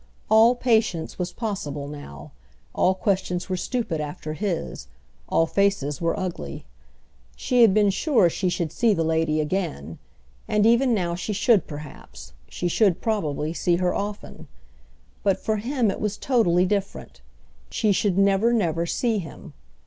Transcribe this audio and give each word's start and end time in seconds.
All 0.31 0.55
patience 0.55 1.19
was 1.19 1.31
possible 1.31 1.87
now, 1.87 2.31
all 2.73 2.95
questions 2.95 3.49
were 3.49 3.55
stupid 3.55 4.01
after 4.01 4.33
his, 4.33 4.87
all 5.29 5.45
faces 5.45 6.01
were 6.01 6.19
ugly. 6.19 6.65
She 7.35 7.61
had 7.61 7.71
been 7.71 7.91
sure 7.91 8.27
she 8.27 8.49
should 8.49 8.71
see 8.71 8.95
the 8.95 9.03
lady 9.03 9.39
again; 9.39 9.99
and 10.47 10.65
even 10.65 10.95
now 10.95 11.13
she 11.13 11.33
should 11.33 11.67
perhaps, 11.67 12.33
she 12.49 12.67
should 12.67 12.99
probably, 12.99 13.53
see 13.53 13.75
her 13.75 13.93
often. 13.93 14.47
But 15.21 15.39
for 15.39 15.57
him 15.57 15.91
it 15.91 16.01
was 16.01 16.17
totally 16.17 16.65
different; 16.65 17.21
she 17.69 17.91
should 17.91 18.17
never 18.17 18.51
never 18.51 18.87
see 18.87 19.19
him. 19.19 19.53